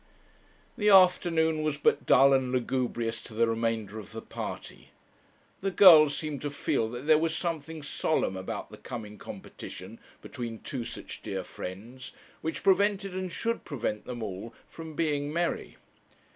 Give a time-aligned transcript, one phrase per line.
[0.79, 4.89] The afternoon was but dull and lugubrious to the remainder of the party.
[5.59, 10.57] The girls seemed to feel that there was something solemn about the coming competition between
[10.61, 15.77] two such dear friends, which prevented and should prevent them all from being merry.